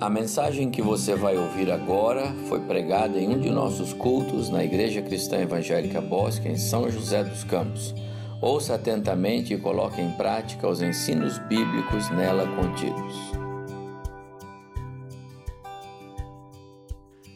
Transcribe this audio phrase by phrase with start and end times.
[0.00, 4.64] A mensagem que você vai ouvir agora foi pregada em um de nossos cultos na
[4.64, 7.94] Igreja Cristã Evangélica Bosque, em São José dos Campos.
[8.42, 13.14] Ouça atentamente e coloque em prática os ensinos bíblicos nela contidos.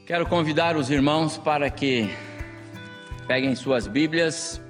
[0.04, 2.10] Quero convidar os irmãos para que
[3.28, 4.60] peguem suas Bíblias,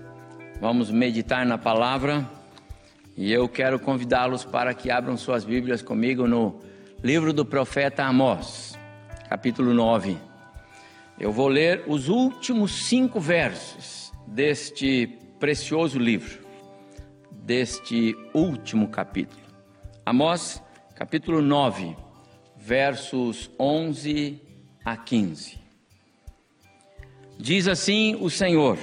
[0.61, 2.29] vamos meditar na palavra
[3.16, 6.68] e eu quero convidá-los para que abram suas Bíblias comigo no
[7.02, 8.77] livro do profeta Amós,
[9.29, 10.19] capítulo 9.
[11.19, 15.07] Eu vou ler os últimos cinco versos deste
[15.38, 16.45] precioso livro,
[17.30, 19.41] deste último capítulo.
[20.05, 20.61] Amós,
[20.97, 21.97] capítulo 9,
[22.57, 24.43] versos 11
[24.85, 25.57] a 15.
[27.38, 28.77] Diz assim o Senhor: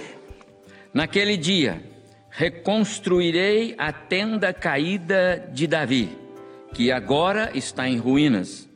[0.94, 1.84] Naquele dia
[2.30, 6.25] reconstruirei a tenda caída de Davi
[6.76, 8.70] que agora está em ruínas.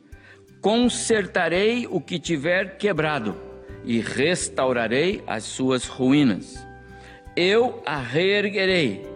[0.62, 3.36] Consertarei o que tiver quebrado
[3.84, 6.66] e restaurarei as suas ruínas.
[7.36, 9.06] Eu a reerguerei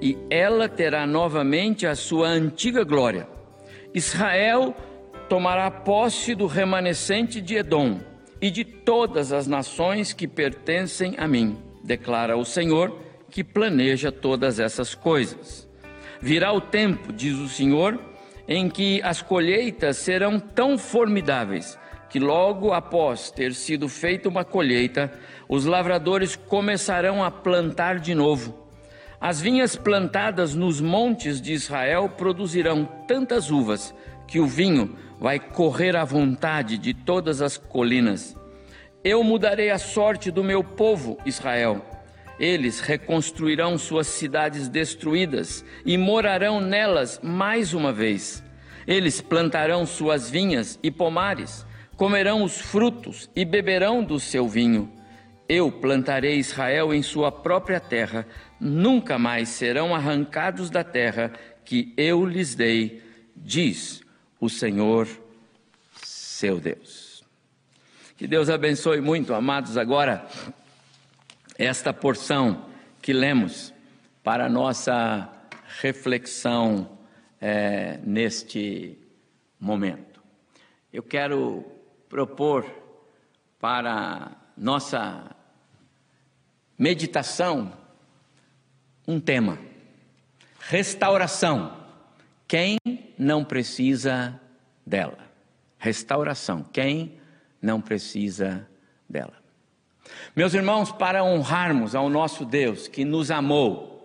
[0.00, 3.28] e ela terá novamente a sua antiga glória.
[3.92, 4.72] Israel
[5.28, 7.98] tomará posse do remanescente de Edom
[8.40, 12.96] e de todas as nações que pertencem a mim, declara o Senhor,
[13.28, 15.68] que planeja todas essas coisas.
[16.20, 18.07] Virá o tempo, diz o Senhor,
[18.48, 25.12] em que as colheitas serão tão formidáveis que logo após ter sido feita uma colheita,
[25.48, 28.66] os lavradores começarão a plantar de novo.
[29.20, 33.94] As vinhas plantadas nos montes de Israel produzirão tantas uvas
[34.26, 38.36] que o vinho vai correr à vontade de todas as colinas.
[39.04, 41.84] Eu mudarei a sorte do meu povo, Israel.
[42.38, 48.44] Eles reconstruirão suas cidades destruídas e morarão nelas mais uma vez.
[48.88, 54.90] Eles plantarão suas vinhas e pomares, comerão os frutos e beberão do seu vinho.
[55.46, 58.26] Eu plantarei Israel em sua própria terra,
[58.58, 61.34] nunca mais serão arrancados da terra
[61.66, 63.02] que eu lhes dei,
[63.36, 64.02] diz
[64.40, 65.06] o Senhor,
[66.02, 67.22] seu Deus.
[68.16, 70.26] Que Deus abençoe muito, amados, agora
[71.58, 72.64] esta porção
[73.02, 73.74] que lemos
[74.24, 75.28] para a nossa
[75.80, 76.97] reflexão
[77.40, 78.98] é, neste
[79.58, 80.20] momento.
[80.92, 81.64] Eu quero
[82.08, 82.64] propor
[83.58, 85.36] para nossa
[86.78, 87.72] meditação
[89.06, 89.58] um tema:
[90.60, 91.76] restauração.
[92.46, 92.78] Quem
[93.18, 94.40] não precisa
[94.86, 95.18] dela?
[95.78, 96.62] Restauração.
[96.72, 97.20] Quem
[97.60, 98.66] não precisa
[99.08, 99.34] dela?
[100.34, 103.97] Meus irmãos, para honrarmos ao nosso Deus que nos amou,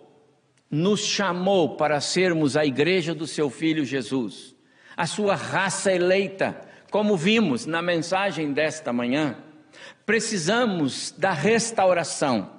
[0.74, 4.56] nos chamou para sermos a igreja do seu filho Jesus,
[4.98, 9.38] a sua raça eleita, como vimos na mensagem desta manhã,
[10.04, 12.50] precisamos da restauração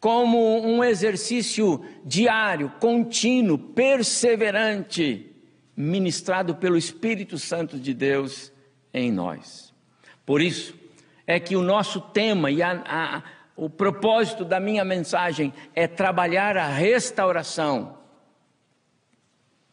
[0.00, 5.30] como um exercício diário, contínuo, perseverante,
[5.76, 8.52] ministrado pelo Espírito Santo de Deus
[8.92, 9.72] em nós.
[10.26, 10.74] Por isso,
[11.24, 13.22] é que o nosso tema e a, a,
[13.56, 17.98] o propósito da minha mensagem é trabalhar a restauração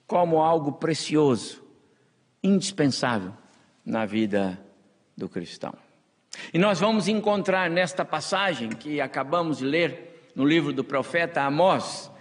[0.05, 1.63] como algo precioso,
[2.43, 3.31] indispensável
[3.85, 4.59] na vida
[5.15, 5.73] do cristão.
[6.53, 12.11] E nós vamos encontrar nesta passagem que acabamos de ler no livro do profeta Amós,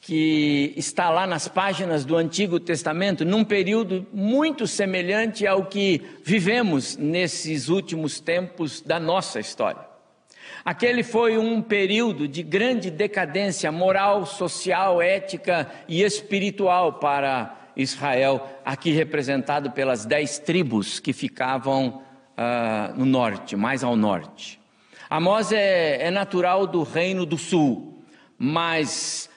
[0.00, 6.96] que está lá nas páginas do Antigo Testamento, num período muito semelhante ao que vivemos
[6.96, 9.91] nesses últimos tempos da nossa história.
[10.64, 18.92] Aquele foi um período de grande decadência moral, social, ética e espiritual para Israel, aqui
[18.92, 22.02] representado pelas dez tribos que ficavam
[22.36, 24.60] uh, no norte, mais ao norte.
[25.10, 28.02] Amós é, é natural do reino do sul,
[28.38, 29.28] mas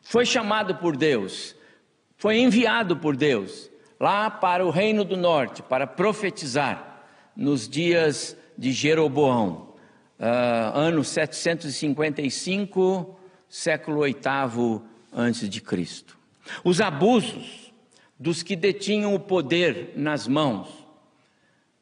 [0.00, 1.54] foi chamado por Deus,
[2.16, 7.04] foi enviado por Deus lá para o reino do norte para profetizar
[7.36, 9.71] nos dias de Jeroboão,
[10.22, 16.16] uh, ano 755, século oitavo antes de Cristo.
[16.62, 17.72] Os abusos
[18.18, 20.68] dos que detinham o poder nas mãos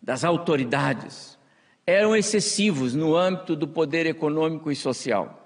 [0.03, 1.39] das autoridades
[1.87, 5.37] eram excessivos no âmbito do poder econômico e social.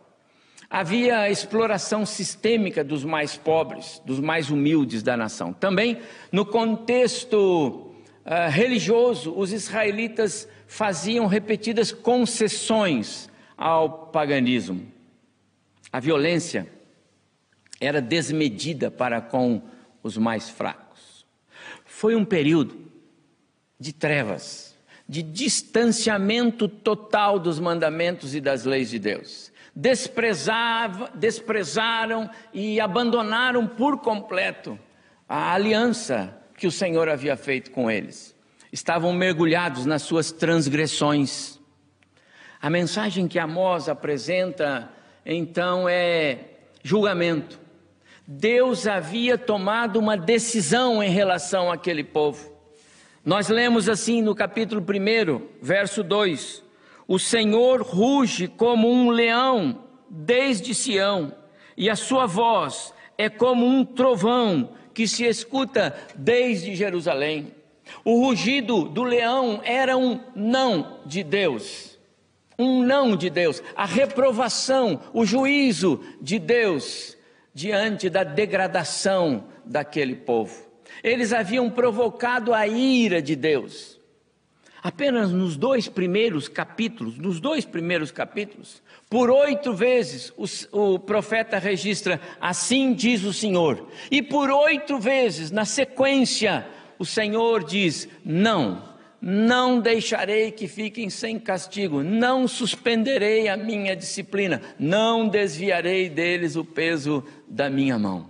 [0.70, 5.52] Havia a exploração sistêmica dos mais pobres, dos mais humildes da nação.
[5.52, 6.00] Também,
[6.32, 7.93] no contexto
[8.24, 14.86] uh, religioso, os israelitas faziam repetidas concessões ao paganismo.
[15.92, 16.66] A violência
[17.80, 19.62] era desmedida para com
[20.02, 21.24] os mais fracos.
[21.84, 22.90] Foi um período
[23.78, 24.76] de trevas,
[25.08, 29.52] de distanciamento total dos mandamentos e das leis de Deus.
[31.14, 34.78] desprezaram e abandonaram por completo
[35.28, 38.34] a aliança que o Senhor havia feito com eles.
[38.72, 41.58] Estavam mergulhados nas suas transgressões.
[42.60, 44.90] A mensagem que Amós apresenta
[45.24, 46.38] então é
[46.82, 47.58] julgamento.
[48.26, 52.52] Deus havia tomado uma decisão em relação àquele povo.
[53.24, 56.62] Nós lemos assim no capítulo 1, verso 2:
[57.06, 61.34] O Senhor ruge como um leão desde Sião,
[61.76, 67.52] e a sua voz é como um trovão que se escuta desde Jerusalém.
[68.04, 71.98] O rugido do leão era um não de Deus.
[72.58, 77.16] Um não de Deus, a reprovação, o juízo de Deus
[77.52, 80.64] diante da degradação daquele povo.
[81.02, 84.00] Eles haviam provocado a ira de Deus.
[84.80, 91.58] Apenas nos dois primeiros capítulos, nos dois primeiros capítulos, por oito vezes o, o, profeta
[91.58, 93.86] registra, assim diz o Senhor.
[94.10, 96.66] E por oito vezes, na sequência,
[96.98, 98.82] o Senhor diz: não,
[99.20, 106.64] não deixarei que fiquem sem castigo, não suspenderei a minha disciplina, não desviarei deles o
[106.64, 108.28] peso da minha mão.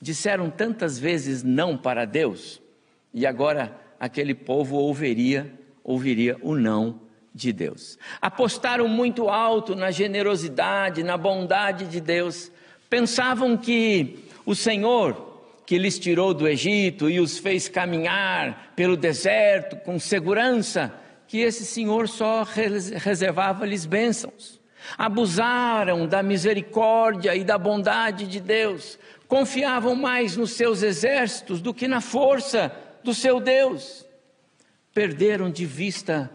[0.00, 2.60] Disseram tantas vezes não para Deus,
[3.12, 5.52] e agora aquele povo ouviria,
[5.84, 7.98] ouviria o não de Deus.
[8.20, 12.50] Apostaram muito alto na generosidade, na bondade de Deus.
[12.88, 19.76] Pensavam que o Senhor, que lhes tirou do Egito e os fez caminhar pelo deserto
[19.76, 20.92] com segurança,
[21.28, 24.60] que esse Senhor só reservava-lhes bênçãos.
[24.98, 28.98] Abusaram da misericórdia e da bondade de Deus,
[29.28, 32.74] confiavam mais nos seus exércitos do que na força
[33.04, 34.04] do seu Deus.
[34.92, 36.28] Perderam de vista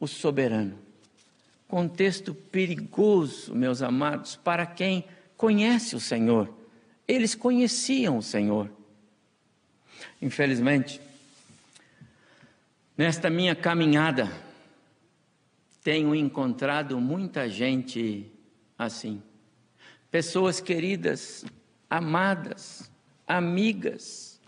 [0.00, 0.78] o soberano.
[1.68, 5.04] Contexto perigoso, meus amados, para quem
[5.36, 6.52] conhece o Senhor.
[7.06, 8.70] Eles conheciam o Senhor.
[10.20, 11.00] Infelizmente,
[12.96, 14.32] nesta minha caminhada,
[15.82, 18.30] tenho encontrado muita gente
[18.78, 19.22] assim.
[20.10, 21.44] Pessoas queridas,
[21.88, 22.90] amadas,
[23.26, 24.40] amigas,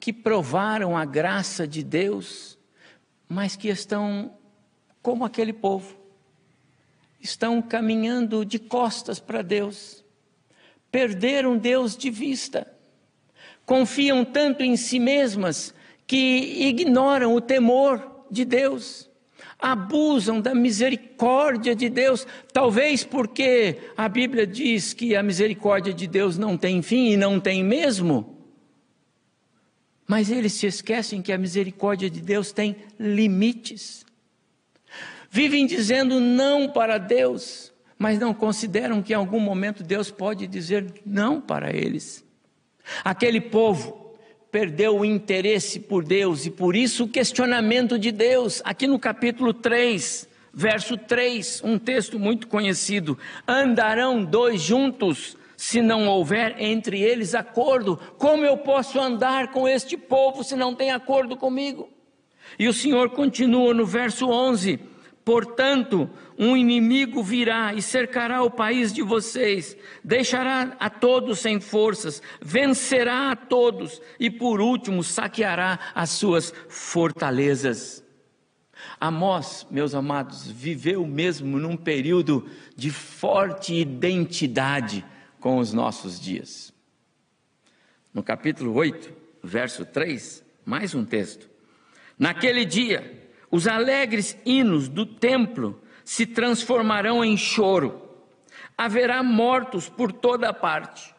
[0.00, 2.58] que provaram a graça de Deus,
[3.28, 4.36] mas que estão
[5.04, 5.94] como aquele povo.
[7.20, 10.02] Estão caminhando de costas para Deus.
[10.90, 12.66] Perderam Deus de vista.
[13.66, 15.74] Confiam tanto em si mesmas
[16.06, 19.10] que ignoram o temor de Deus.
[19.58, 26.38] Abusam da misericórdia de Deus, talvez porque a Bíblia diz que a misericórdia de Deus
[26.38, 28.38] não tem fim e não tem mesmo.
[30.06, 34.04] Mas eles se esquecem que a misericórdia de Deus tem limites
[35.34, 40.94] vivem dizendo não para Deus, mas não consideram que em algum momento Deus pode dizer
[41.04, 42.24] não para eles.
[43.02, 44.14] Aquele povo
[44.52, 49.52] perdeu o interesse por Deus e por isso o questionamento de Deus, aqui no capítulo
[49.52, 57.34] 3, verso 3, um texto muito conhecido: andarão dois juntos se não houver entre eles
[57.34, 57.96] acordo?
[58.18, 61.88] Como eu posso andar com este povo se não tem acordo comigo?
[62.56, 64.93] E o Senhor continua no verso 11:
[65.24, 72.20] Portanto, um inimigo virá e cercará o país de vocês, deixará a todos sem forças,
[72.42, 78.04] vencerá a todos e, por último, saqueará as suas fortalezas.
[79.00, 85.02] Amós, meus amados, viveu mesmo num período de forte identidade
[85.40, 86.70] com os nossos dias.
[88.12, 89.10] No capítulo 8,
[89.42, 91.48] verso 3, mais um texto.
[92.18, 93.23] Naquele dia,
[93.54, 98.02] os alegres hinos do templo se transformarão em choro.
[98.76, 101.14] Haverá mortos por toda parte,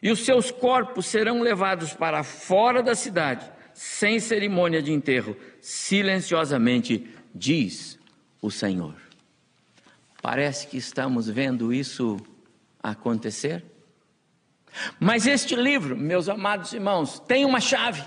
[0.00, 7.10] e os seus corpos serão levados para fora da cidade, sem cerimônia de enterro, silenciosamente,
[7.34, 7.98] diz
[8.40, 8.94] o Senhor.
[10.22, 12.18] Parece que estamos vendo isso
[12.80, 13.64] acontecer.
[15.00, 18.04] Mas este livro, meus amados irmãos, tem uma chave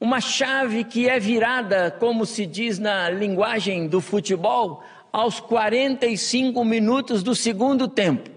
[0.00, 7.22] uma chave que é virada, como se diz na linguagem do futebol, aos 45 minutos
[7.22, 8.30] do segundo tempo.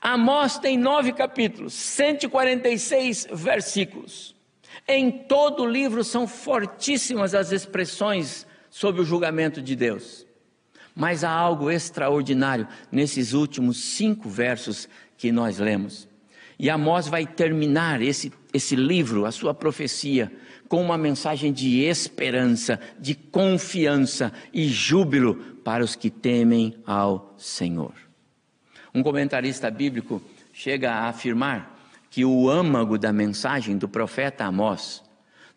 [0.00, 4.34] Amós tem nove capítulos, 146 versículos.
[4.86, 10.26] Em todo o livro são fortíssimas as expressões sobre o julgamento de Deus.
[10.94, 16.08] Mas há algo extraordinário nesses últimos cinco versos que nós lemos.
[16.58, 20.30] E Amós vai terminar esse, esse livro, a sua profecia,
[20.70, 25.34] com uma mensagem de esperança, de confiança e júbilo
[25.64, 27.92] para os que temem ao Senhor.
[28.94, 30.22] Um comentarista bíblico
[30.52, 31.76] chega a afirmar
[32.08, 35.02] que o âmago da mensagem do profeta Amós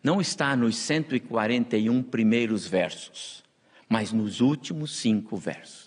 [0.02, 3.44] não está nos 141 primeiros versos,
[3.88, 5.83] mas nos últimos cinco versos.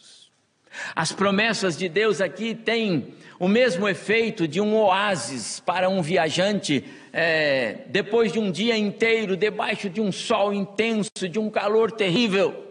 [0.95, 6.83] As promessas de Deus aqui têm o mesmo efeito de um oásis para um viajante
[7.13, 12.65] é, depois de um dia inteiro debaixo de um sol intenso, de um calor terrível.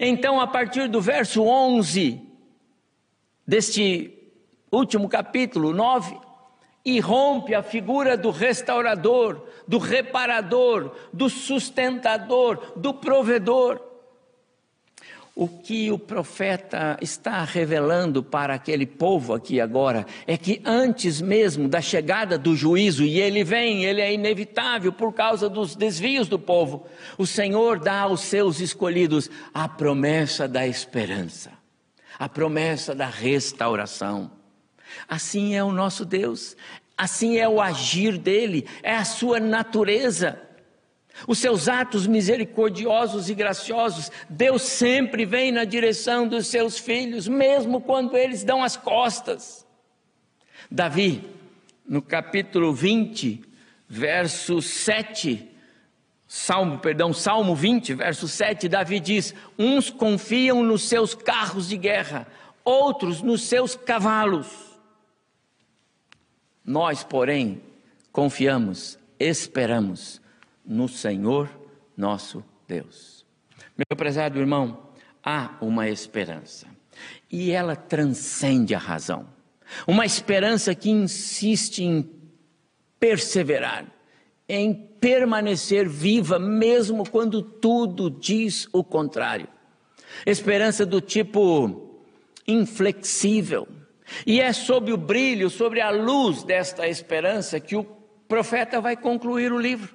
[0.00, 2.20] Então, a partir do verso 11
[3.46, 4.12] deste
[4.70, 6.18] último capítulo 9,
[6.84, 13.80] irrompe a figura do restaurador, do reparador, do sustentador, do provedor.
[15.38, 21.68] O que o profeta está revelando para aquele povo aqui agora é que antes mesmo
[21.68, 26.38] da chegada do juízo, e ele vem, ele é inevitável por causa dos desvios do
[26.38, 26.86] povo,
[27.18, 31.52] o Senhor dá aos seus escolhidos a promessa da esperança,
[32.18, 34.30] a promessa da restauração.
[35.06, 36.56] Assim é o nosso Deus,
[36.96, 40.45] assim é o agir dele, é a sua natureza.
[41.26, 47.80] Os seus atos misericordiosos e graciosos, Deus sempre vem na direção dos seus filhos, mesmo
[47.80, 49.66] quando eles dão as costas.
[50.70, 51.22] Davi,
[51.86, 53.42] no capítulo 20,
[53.88, 55.48] verso 7,
[56.26, 62.26] Salmo, perdão, Salmo 20, verso 7, Davi diz: Uns confiam nos seus carros de guerra,
[62.64, 64.66] outros nos seus cavalos
[66.66, 67.62] nós, porém,
[68.10, 70.20] confiamos, esperamos
[70.66, 71.48] no Senhor
[71.96, 73.24] nosso Deus.
[73.76, 74.90] Meu prezado irmão,
[75.22, 76.66] há uma esperança
[77.30, 79.28] e ela transcende a razão.
[79.86, 82.08] Uma esperança que insiste em
[82.98, 83.86] perseverar,
[84.48, 89.48] em permanecer viva, mesmo quando tudo diz o contrário.
[90.24, 92.00] Esperança do tipo
[92.46, 93.66] inflexível,
[94.24, 97.84] e é sob o brilho, sobre a luz desta esperança que o
[98.28, 99.94] profeta vai concluir o livro.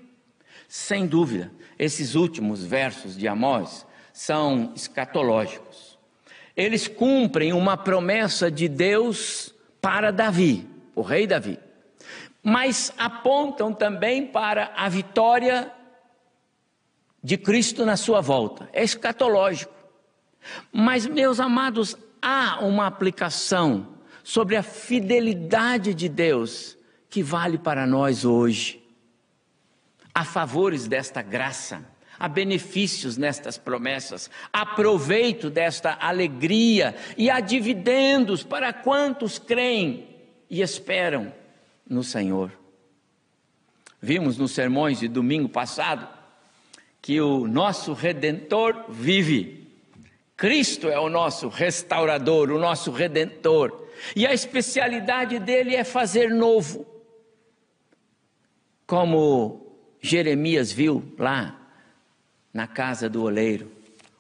[0.73, 5.99] Sem dúvida, esses últimos versos de Amós são escatológicos.
[6.55, 11.59] Eles cumprem uma promessa de Deus para Davi, o rei Davi,
[12.41, 15.69] mas apontam também para a vitória
[17.21, 18.69] de Cristo na sua volta.
[18.71, 19.73] É escatológico.
[20.71, 23.89] Mas, meus amados, há uma aplicação
[24.23, 26.77] sobre a fidelidade de Deus
[27.09, 28.80] que vale para nós hoje.
[30.13, 31.85] Há favores desta graça,
[32.19, 40.07] há benefícios nestas promessas, há proveito desta alegria e há dividendos para quantos creem
[40.49, 41.33] e esperam
[41.87, 42.51] no Senhor.
[44.01, 46.07] Vimos nos sermões de domingo passado
[47.01, 49.67] que o nosso redentor vive.
[50.35, 53.87] Cristo é o nosso restaurador, o nosso redentor.
[54.15, 56.85] E a especialidade dele é fazer novo.
[58.87, 59.60] Como
[60.01, 61.60] Jeremias viu lá
[62.53, 63.72] na casa do oleiro.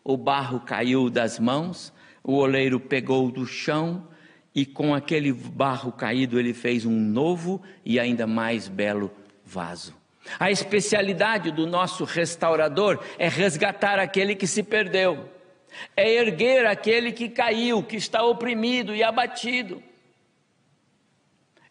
[0.03, 1.91] O barro caiu das mãos,
[2.23, 4.07] o oleiro pegou do chão
[4.53, 9.11] e com aquele barro caído ele fez um novo e ainda mais belo
[9.45, 9.95] vaso.
[10.39, 15.27] A especialidade do nosso restaurador é resgatar aquele que se perdeu
[15.95, 19.81] é erguer aquele que caiu, que está oprimido e abatido.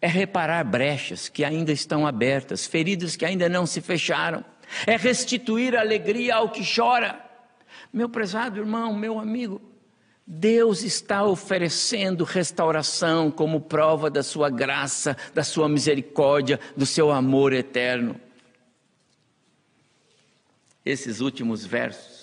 [0.01, 4.45] É reparar brechas que ainda estão abertas, feridas que ainda não se fecharam.
[4.87, 7.21] É restituir alegria ao que chora.
[7.93, 9.61] Meu prezado irmão, meu amigo,
[10.27, 17.53] Deus está oferecendo restauração como prova da sua graça, da sua misericórdia, do seu amor
[17.53, 18.19] eterno.
[20.85, 22.21] Esses últimos versos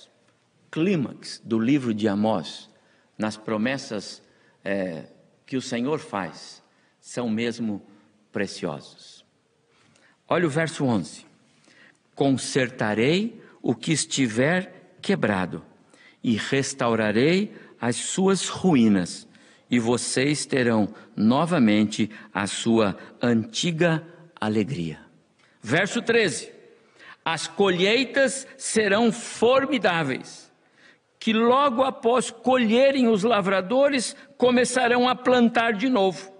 [0.71, 2.69] clímax do livro de Amós,
[3.17, 4.21] nas promessas
[4.63, 5.05] é,
[5.45, 6.61] que o Senhor faz,
[7.07, 7.81] são mesmo
[8.33, 9.23] preciosos.
[10.27, 11.25] Olha o verso 11:
[12.13, 15.63] Consertarei o que estiver quebrado,
[16.21, 19.25] e restaurarei as suas ruínas,
[19.71, 24.99] e vocês terão novamente a sua antiga alegria.
[25.61, 26.51] Verso 13:
[27.23, 30.51] As colheitas serão formidáveis
[31.17, 36.36] que logo após colherem os lavradores, começarão a plantar de novo.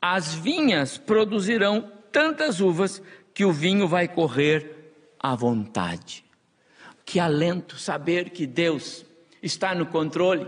[0.00, 3.02] As vinhas produzirão tantas uvas
[3.34, 6.24] que o vinho vai correr à vontade.
[7.04, 9.04] Que alento saber que Deus
[9.42, 10.46] está no controle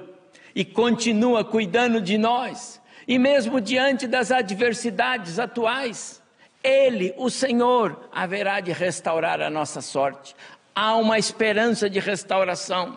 [0.55, 6.23] e continua cuidando de nós E mesmo diante das adversidades atuais,
[6.63, 10.37] Ele, o Senhor, haverá de restaurar a nossa sorte.
[10.73, 12.97] Há uma esperança de restauração.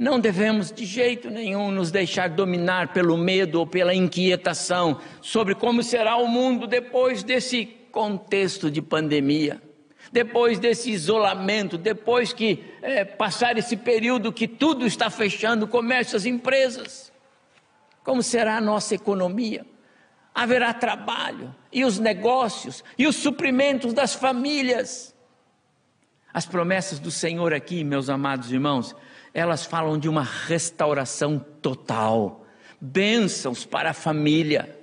[0.00, 5.82] Não devemos de jeito nenhum nos deixar dominar pelo medo ou pela inquietação sobre como
[5.82, 9.60] será o mundo depois desse contexto de pandemia,
[10.10, 16.24] depois desse isolamento, depois que é, passar esse período que tudo está fechando, comércio, as
[16.24, 17.12] empresas.
[18.02, 19.66] Como será a nossa economia?
[20.34, 25.14] Haverá trabalho, e os negócios, e os suprimentos das famílias.
[26.32, 28.94] As promessas do Senhor aqui, meus amados irmãos,
[29.34, 32.46] elas falam de uma restauração total,
[32.80, 34.76] bênçãos para a família.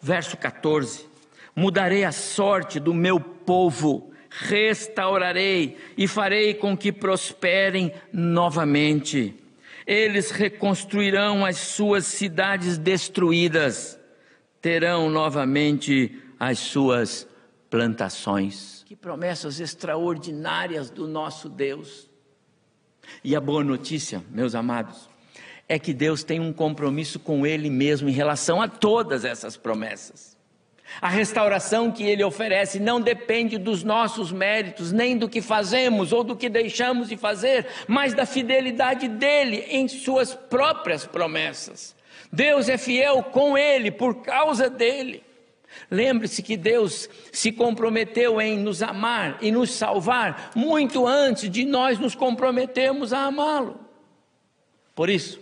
[0.00, 1.06] Verso 14:
[1.56, 9.34] Mudarei a sorte do meu povo, restaurarei e farei com que prosperem novamente.
[9.86, 13.98] Eles reconstruirão as suas cidades destruídas,
[14.60, 17.26] terão novamente as suas
[17.70, 18.77] plantações.
[18.88, 22.08] Que promessas extraordinárias do nosso Deus.
[23.22, 25.10] E a boa notícia, meus amados,
[25.68, 30.38] é que Deus tem um compromisso com Ele mesmo em relação a todas essas promessas.
[31.02, 36.24] A restauração que Ele oferece não depende dos nossos méritos, nem do que fazemos ou
[36.24, 41.94] do que deixamos de fazer, mas da fidelidade dEle em Suas próprias promessas.
[42.32, 45.27] Deus é fiel com Ele por causa dEle.
[45.90, 51.98] Lembre-se que Deus se comprometeu em nos amar e nos salvar muito antes de nós
[51.98, 53.80] nos comprometermos a amá-lo.
[54.94, 55.40] Por isso,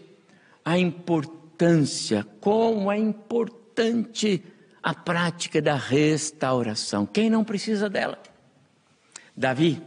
[0.65, 4.43] a importância, como é importante
[4.83, 7.07] a prática da restauração.
[7.07, 8.19] Quem não precisa dela?
[9.37, 9.83] Davi,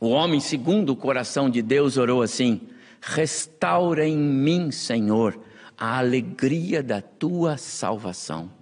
[0.00, 2.60] o homem segundo o coração de Deus, orou assim:
[3.00, 5.40] Restaura em mim, Senhor,
[5.76, 8.57] a alegria da tua salvação.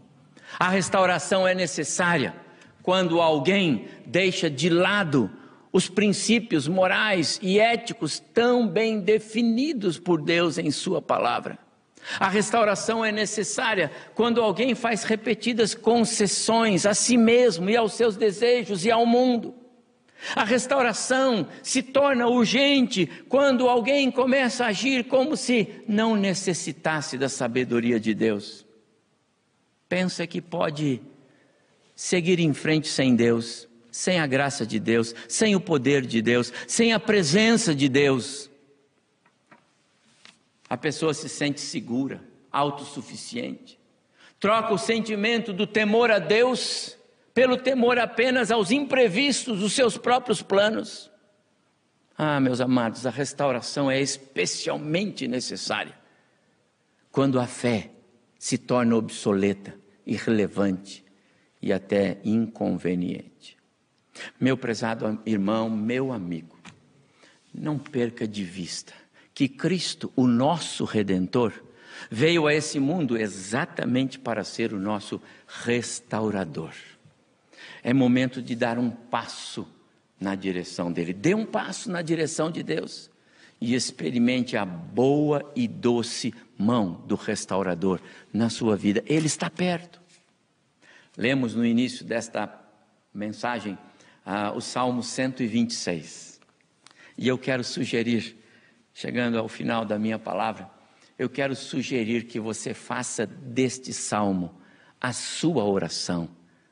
[0.58, 2.34] A restauração é necessária
[2.82, 5.30] quando alguém deixa de lado
[5.72, 11.58] os princípios morais e éticos tão bem definidos por Deus em Sua palavra.
[12.18, 18.16] A restauração é necessária quando alguém faz repetidas concessões a si mesmo e aos seus
[18.16, 19.54] desejos e ao mundo.
[20.34, 27.28] A restauração se torna urgente quando alguém começa a agir como se não necessitasse da
[27.28, 28.65] sabedoria de Deus
[29.88, 31.00] pensa que pode
[31.94, 36.52] seguir em frente sem Deus, sem a graça de Deus, sem o poder de Deus,
[36.66, 38.50] sem a presença de Deus.
[40.68, 42.22] A pessoa se sente segura,
[42.52, 43.78] autossuficiente.
[44.38, 46.96] Troca o sentimento do temor a Deus
[47.32, 51.10] pelo temor apenas aos imprevistos dos seus próprios planos.
[52.16, 55.94] Ah, meus amados, a restauração é especialmente necessária
[57.12, 57.90] quando a fé
[58.46, 59.74] se torna obsoleta,
[60.06, 61.04] irrelevante
[61.60, 63.56] e até inconveniente.
[64.38, 66.56] Meu prezado irmão, meu amigo,
[67.52, 68.94] não perca de vista
[69.34, 71.52] que Cristo, o nosso redentor,
[72.08, 75.20] veio a esse mundo exatamente para ser o nosso
[75.64, 76.72] restaurador.
[77.82, 79.66] É momento de dar um passo
[80.20, 81.12] na direção dele.
[81.12, 83.10] Dê um passo na direção de Deus
[83.60, 88.00] e experimente a boa e doce mão do restaurador
[88.32, 89.02] na sua vida.
[89.06, 90.00] Ele está perto.
[91.16, 92.52] Lemos no início desta
[93.12, 93.78] mensagem
[94.24, 96.40] ah, o Salmo 126.
[97.16, 98.36] E eu quero sugerir,
[98.92, 100.70] chegando ao final da minha palavra,
[101.18, 104.54] eu quero sugerir que você faça deste salmo
[105.00, 106.28] a sua oração,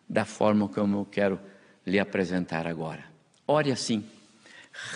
[0.06, 1.40] da forma como eu quero
[1.86, 3.04] lhe apresentar agora.
[3.46, 4.04] Ore assim: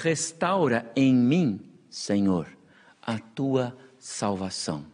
[0.02, 1.67] restaura em mim
[1.98, 2.46] Senhor,
[3.02, 4.86] a tua salvação.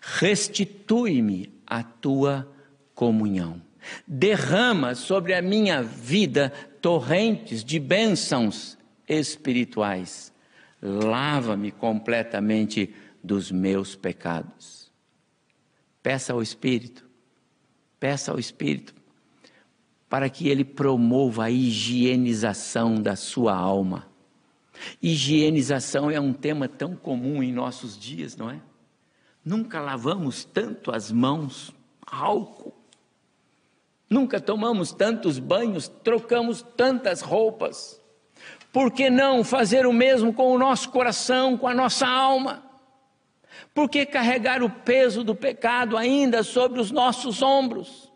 [0.00, 2.46] Restitui-me a tua
[2.94, 3.62] comunhão.
[4.06, 6.50] Derrama sobre a minha vida
[6.82, 8.76] torrentes de bênçãos
[9.08, 10.32] espirituais.
[10.82, 14.92] Lava-me completamente dos meus pecados.
[16.02, 17.08] Peça ao Espírito,
[17.98, 18.94] peça ao Espírito,
[20.10, 24.13] para que ele promova a higienização da sua alma
[25.02, 28.60] Higienização é um tema tão comum em nossos dias, não é?
[29.44, 31.72] Nunca lavamos tanto as mãos,
[32.06, 32.74] álcool.
[34.08, 38.00] Nunca tomamos tantos banhos, trocamos tantas roupas.
[38.72, 42.62] Por que não fazer o mesmo com o nosso coração, com a nossa alma?
[43.72, 48.12] Por que carregar o peso do pecado ainda sobre os nossos ombros?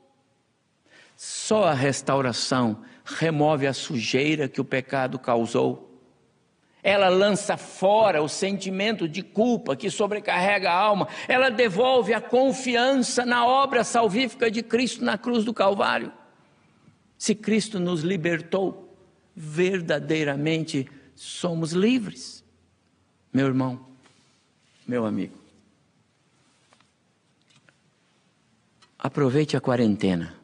[1.16, 5.87] Só a restauração remove a sujeira que o pecado causou
[6.82, 13.26] ela lança fora o sentimento de culpa que sobrecarrega a alma, ela devolve a confiança
[13.26, 16.12] na obra salvífica de Cristo na cruz do Calvário.
[17.16, 18.96] Se Cristo nos libertou,
[19.34, 22.44] verdadeiramente somos livres.
[23.32, 23.86] Meu irmão,
[24.86, 25.36] meu amigo,
[28.96, 30.34] aproveite a quarentena,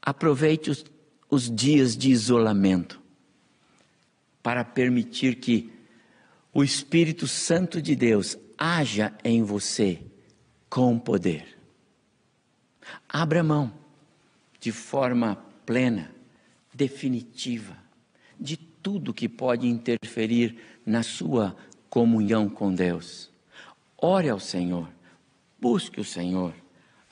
[0.00, 0.84] aproveite os,
[1.28, 2.99] os dias de isolamento
[4.42, 5.72] para permitir que
[6.52, 10.00] o Espírito Santo de Deus haja em você
[10.68, 11.58] com poder.
[13.08, 13.72] Abra mão
[14.58, 16.10] de forma plena,
[16.74, 17.76] definitiva,
[18.38, 21.56] de tudo que pode interferir na sua
[21.88, 23.30] comunhão com Deus.
[23.96, 24.88] Ore ao Senhor,
[25.60, 26.54] busque o Senhor,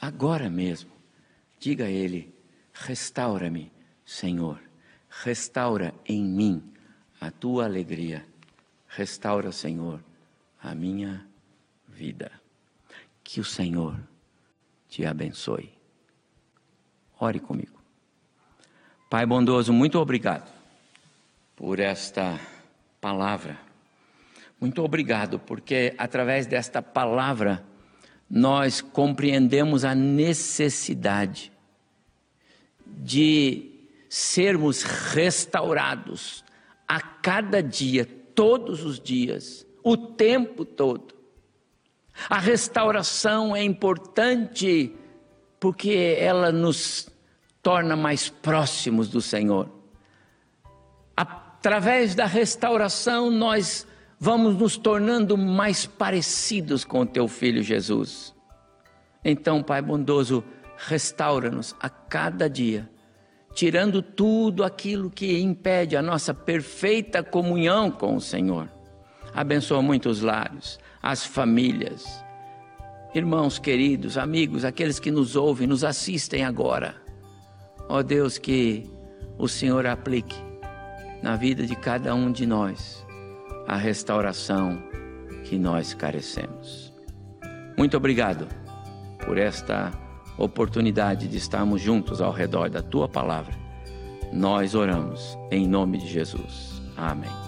[0.00, 0.90] agora mesmo.
[1.58, 2.32] Diga a Ele:
[2.72, 3.70] restaura-me,
[4.04, 4.60] Senhor,
[5.08, 6.62] restaura em mim
[7.20, 8.24] a tua alegria.
[8.88, 10.00] Restaura, Senhor,
[10.62, 11.26] a minha
[11.86, 12.30] vida.
[13.22, 13.98] Que o Senhor
[14.88, 15.70] te abençoe.
[17.20, 17.78] Ore comigo.
[19.10, 20.50] Pai bondoso, muito obrigado
[21.56, 22.38] por esta
[23.00, 23.58] palavra.
[24.60, 27.64] Muito obrigado, porque através desta palavra
[28.28, 31.52] nós compreendemos a necessidade
[32.86, 33.70] de
[34.08, 36.44] sermos restaurados
[36.88, 41.14] a cada dia, todos os dias, o tempo todo.
[42.28, 44.94] A restauração é importante
[45.60, 47.08] porque ela nos
[47.62, 49.68] torna mais próximos do Senhor.
[51.16, 53.86] Através da restauração, nós
[54.18, 58.34] vamos nos tornando mais parecidos com o teu filho Jesus.
[59.24, 60.42] Então, Pai bondoso,
[60.76, 62.88] restaura-nos a cada dia
[63.58, 68.68] tirando tudo aquilo que impede a nossa perfeita comunhão com o Senhor.
[69.34, 72.24] Abençoa muitos lares, as famílias,
[73.12, 77.02] irmãos queridos, amigos, aqueles que nos ouvem, nos assistem agora.
[77.88, 78.88] Ó Deus, que
[79.36, 80.36] o Senhor aplique
[81.20, 83.04] na vida de cada um de nós
[83.66, 84.80] a restauração
[85.42, 86.92] que nós carecemos.
[87.76, 88.46] Muito obrigado
[89.26, 89.90] por esta
[90.38, 93.54] oportunidade de estarmos juntos ao redor da tua palavra.
[94.32, 96.80] Nós oramos em nome de Jesus.
[96.96, 97.47] Amém.